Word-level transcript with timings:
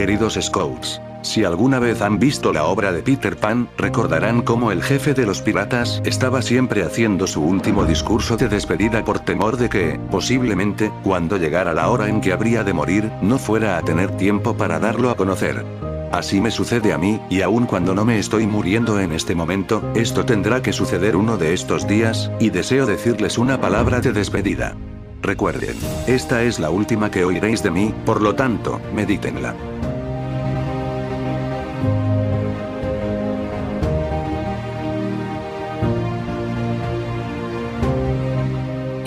Queridos 0.00 0.38
Scouts, 0.40 0.98
si 1.20 1.44
alguna 1.44 1.78
vez 1.78 2.00
han 2.00 2.18
visto 2.18 2.54
la 2.54 2.64
obra 2.64 2.90
de 2.90 3.02
Peter 3.02 3.36
Pan, 3.36 3.68
recordarán 3.76 4.40
cómo 4.40 4.72
el 4.72 4.82
jefe 4.82 5.12
de 5.12 5.26
los 5.26 5.42
piratas 5.42 6.00
estaba 6.06 6.40
siempre 6.40 6.84
haciendo 6.84 7.26
su 7.26 7.42
último 7.42 7.84
discurso 7.84 8.38
de 8.38 8.48
despedida 8.48 9.04
por 9.04 9.18
temor 9.18 9.58
de 9.58 9.68
que, 9.68 10.00
posiblemente, 10.10 10.90
cuando 11.04 11.36
llegara 11.36 11.74
la 11.74 11.90
hora 11.90 12.08
en 12.08 12.22
que 12.22 12.32
habría 12.32 12.64
de 12.64 12.72
morir, 12.72 13.12
no 13.20 13.36
fuera 13.36 13.76
a 13.76 13.82
tener 13.82 14.16
tiempo 14.16 14.56
para 14.56 14.78
darlo 14.78 15.10
a 15.10 15.16
conocer. 15.18 15.66
Así 16.12 16.40
me 16.40 16.50
sucede 16.50 16.94
a 16.94 16.98
mí, 16.98 17.20
y 17.28 17.42
aun 17.42 17.66
cuando 17.66 17.94
no 17.94 18.06
me 18.06 18.18
estoy 18.18 18.46
muriendo 18.46 18.98
en 19.00 19.12
este 19.12 19.34
momento, 19.34 19.82
esto 19.94 20.24
tendrá 20.24 20.62
que 20.62 20.72
suceder 20.72 21.14
uno 21.14 21.36
de 21.36 21.52
estos 21.52 21.86
días, 21.86 22.30
y 22.40 22.48
deseo 22.48 22.86
decirles 22.86 23.36
una 23.36 23.60
palabra 23.60 24.00
de 24.00 24.14
despedida. 24.14 24.74
Recuerden, 25.20 25.76
esta 26.06 26.42
es 26.42 26.58
la 26.58 26.70
última 26.70 27.10
que 27.10 27.22
oiréis 27.22 27.62
de 27.62 27.70
mí, 27.70 27.94
por 28.06 28.22
lo 28.22 28.34
tanto, 28.34 28.80
medítenla. 28.94 29.54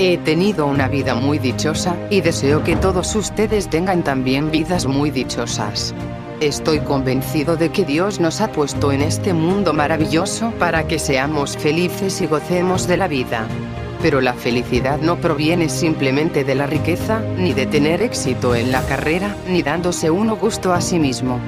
He 0.06 0.18
tenido 0.18 0.68
una 0.68 0.90
vida 0.90 1.16
muy 1.16 1.40
dichosa, 1.40 1.96
y 2.10 2.20
deseo 2.20 2.62
que 2.62 2.76
todos 2.76 3.16
ustedes 3.16 3.70
tengan 3.70 4.04
también 4.04 4.52
vidas 4.52 4.86
muy 4.86 5.12
dichosas. 5.12 5.96
Estoy 6.42 6.80
convencido 6.80 7.56
de 7.56 7.70
que 7.70 7.86
Dios 7.86 8.20
nos 8.20 8.42
ha 8.42 8.52
puesto 8.52 8.92
en 8.92 9.02
este 9.02 9.34
mundo 9.34 9.72
maravilloso 9.72 10.52
para 10.60 10.88
que 10.90 11.00
seamos 11.00 11.56
felices 11.56 12.20
y 12.20 12.28
gocemos 12.28 12.86
de 12.86 12.98
la 12.98 13.08
vida. 13.08 13.48
Pero 14.02 14.20
la 14.20 14.34
felicidad 14.34 15.00
no 15.00 15.16
proviene 15.16 15.70
simplemente 15.70 16.44
de 16.44 16.56
la 16.56 16.68
riqueza, 16.68 17.22
ni 17.38 17.54
de 17.54 17.66
tener 17.66 18.02
éxito 18.02 18.56
en 18.56 18.74
la 18.74 18.86
carrera, 18.86 19.38
ni 19.48 19.64
dándose 19.64 20.12
uno 20.12 20.36
gusto 20.36 20.74
a 20.74 20.82
sí 20.82 21.00
mismo. 21.00 21.40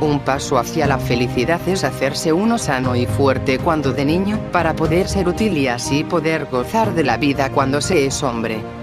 Un 0.00 0.20
paso 0.20 0.58
hacia 0.58 0.86
la 0.86 0.98
felicidad 0.98 1.60
es 1.68 1.84
hacerse 1.84 2.32
uno 2.32 2.58
sano 2.58 2.96
y 2.96 3.06
fuerte 3.06 3.58
cuando 3.58 3.92
de 3.92 4.04
niño, 4.04 4.38
para 4.50 4.74
poder 4.74 5.08
ser 5.08 5.28
útil 5.28 5.56
y 5.56 5.68
así 5.68 6.04
poder 6.04 6.46
gozar 6.46 6.94
de 6.94 7.04
la 7.04 7.16
vida 7.16 7.50
cuando 7.52 7.80
se 7.80 8.06
es 8.06 8.22
hombre. 8.22 8.81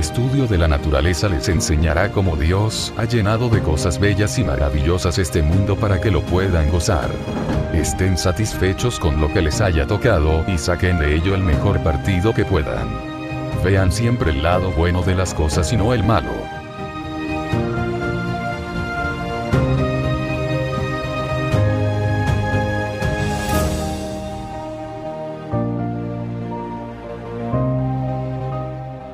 Estudio 0.00 0.46
de 0.46 0.56
la 0.56 0.66
naturaleza 0.66 1.28
les 1.28 1.48
enseñará 1.50 2.10
cómo 2.10 2.34
Dios 2.34 2.92
ha 2.96 3.04
llenado 3.04 3.50
de 3.50 3.60
cosas 3.60 4.00
bellas 4.00 4.38
y 4.38 4.44
maravillosas 4.44 5.18
este 5.18 5.42
mundo 5.42 5.76
para 5.76 6.00
que 6.00 6.10
lo 6.10 6.22
puedan 6.22 6.70
gozar. 6.70 7.10
Estén 7.74 8.16
satisfechos 8.16 8.98
con 8.98 9.20
lo 9.20 9.30
que 9.32 9.42
les 9.42 9.60
haya 9.60 9.86
tocado 9.86 10.42
y 10.48 10.56
saquen 10.56 10.98
de 10.98 11.14
ello 11.14 11.34
el 11.34 11.42
mejor 11.42 11.82
partido 11.82 12.32
que 12.32 12.46
puedan. 12.46 12.88
Vean 13.62 13.92
siempre 13.92 14.30
el 14.30 14.42
lado 14.42 14.70
bueno 14.72 15.02
de 15.02 15.14
las 15.14 15.34
cosas 15.34 15.70
y 15.70 15.76
no 15.76 15.92
el 15.92 16.02
malo. 16.02 16.59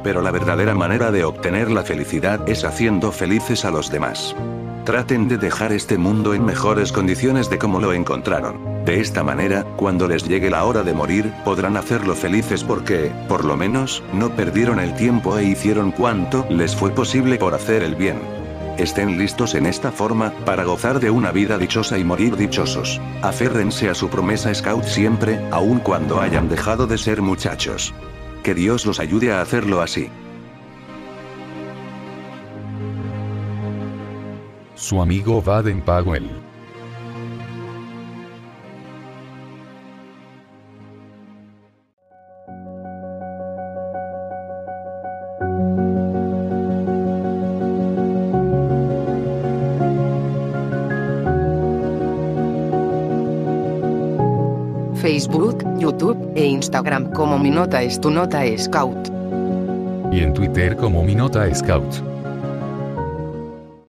Pero 0.06 0.22
la 0.22 0.30
verdadera 0.30 0.76
manera 0.76 1.10
de 1.10 1.24
obtener 1.24 1.68
la 1.68 1.82
felicidad 1.82 2.48
es 2.48 2.62
haciendo 2.62 3.10
felices 3.10 3.64
a 3.64 3.72
los 3.72 3.90
demás. 3.90 4.36
Traten 4.84 5.26
de 5.26 5.36
dejar 5.36 5.72
este 5.72 5.98
mundo 5.98 6.32
en 6.32 6.44
mejores 6.44 6.92
condiciones 6.92 7.50
de 7.50 7.58
como 7.58 7.80
lo 7.80 7.92
encontraron. 7.92 8.84
De 8.84 9.00
esta 9.00 9.24
manera, 9.24 9.64
cuando 9.74 10.06
les 10.06 10.22
llegue 10.22 10.48
la 10.48 10.64
hora 10.64 10.84
de 10.84 10.94
morir, 10.94 11.32
podrán 11.44 11.76
hacerlo 11.76 12.14
felices 12.14 12.62
porque, 12.62 13.10
por 13.26 13.44
lo 13.44 13.56
menos, 13.56 14.00
no 14.12 14.30
perdieron 14.30 14.78
el 14.78 14.94
tiempo 14.94 15.36
e 15.38 15.42
hicieron 15.42 15.90
cuanto 15.90 16.46
les 16.50 16.76
fue 16.76 16.92
posible 16.92 17.36
por 17.36 17.54
hacer 17.54 17.82
el 17.82 17.96
bien. 17.96 18.20
Estén 18.78 19.18
listos 19.18 19.56
en 19.56 19.66
esta 19.66 19.90
forma, 19.90 20.32
para 20.44 20.62
gozar 20.62 21.00
de 21.00 21.10
una 21.10 21.32
vida 21.32 21.58
dichosa 21.58 21.98
y 21.98 22.04
morir 22.04 22.36
dichosos. 22.36 23.00
Aférrense 23.22 23.88
a 23.88 23.94
su 23.96 24.08
promesa 24.08 24.54
Scout 24.54 24.84
siempre, 24.84 25.40
aun 25.50 25.80
cuando 25.80 26.20
hayan 26.20 26.48
dejado 26.48 26.86
de 26.86 26.96
ser 26.96 27.22
muchachos. 27.22 27.92
Que 28.46 28.54
Dios 28.54 28.86
los 28.86 29.00
ayude 29.00 29.32
a 29.32 29.40
hacerlo 29.40 29.80
así. 29.80 30.08
Su 34.76 35.02
amigo 35.02 35.42
Baden 35.42 35.82
Powell. 35.82 36.45
Facebook, 55.06 55.62
YouTube 55.78 56.18
e 56.34 56.44
Instagram 56.44 57.12
como 57.12 57.38
Mi 57.38 57.48
Nota 57.48 57.80
es 57.80 58.00
tu 58.00 58.10
Nota 58.10 58.42
Scout. 58.58 59.08
Y 60.10 60.18
en 60.18 60.34
Twitter 60.34 60.74
como 60.74 61.04
Mi 61.04 61.14
Nota 61.14 61.46
Scout. 61.54 62.15